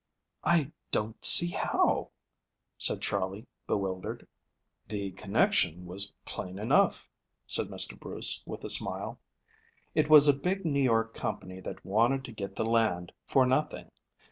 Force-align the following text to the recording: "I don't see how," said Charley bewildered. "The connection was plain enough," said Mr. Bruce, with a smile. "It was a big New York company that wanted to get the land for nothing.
"I 0.43 0.71
don't 0.89 1.23
see 1.23 1.51
how," 1.51 2.09
said 2.75 3.03
Charley 3.03 3.45
bewildered. 3.67 4.27
"The 4.87 5.11
connection 5.11 5.85
was 5.85 6.11
plain 6.25 6.57
enough," 6.57 7.07
said 7.45 7.67
Mr. 7.67 7.99
Bruce, 7.99 8.41
with 8.47 8.63
a 8.63 8.69
smile. 8.71 9.19
"It 9.93 10.09
was 10.09 10.27
a 10.27 10.33
big 10.35 10.65
New 10.65 10.81
York 10.81 11.13
company 11.13 11.59
that 11.59 11.85
wanted 11.85 12.25
to 12.25 12.31
get 12.31 12.55
the 12.55 12.65
land 12.65 13.11
for 13.27 13.45
nothing. 13.45 13.91